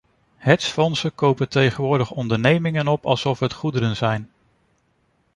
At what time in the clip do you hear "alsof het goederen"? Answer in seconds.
3.05-3.95